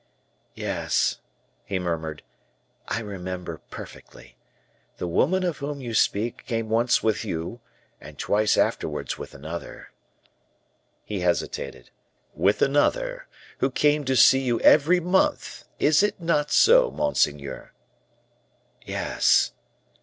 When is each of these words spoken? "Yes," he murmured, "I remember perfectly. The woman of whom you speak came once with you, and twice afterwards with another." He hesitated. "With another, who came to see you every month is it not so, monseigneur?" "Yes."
"Yes," 0.55 1.19
he 1.63 1.77
murmured, 1.77 2.23
"I 2.87 3.01
remember 3.01 3.61
perfectly. 3.69 4.35
The 4.97 5.05
woman 5.05 5.43
of 5.43 5.59
whom 5.59 5.79
you 5.79 5.93
speak 5.93 6.43
came 6.47 6.69
once 6.69 7.03
with 7.03 7.23
you, 7.23 7.59
and 7.99 8.17
twice 8.17 8.57
afterwards 8.57 9.19
with 9.19 9.35
another." 9.35 9.91
He 11.05 11.19
hesitated. 11.19 11.91
"With 12.33 12.63
another, 12.63 13.27
who 13.59 13.69
came 13.69 14.03
to 14.05 14.15
see 14.15 14.39
you 14.39 14.59
every 14.61 14.99
month 14.99 15.65
is 15.77 16.01
it 16.01 16.19
not 16.19 16.49
so, 16.49 16.89
monseigneur?" 16.89 17.71
"Yes." 18.83 19.51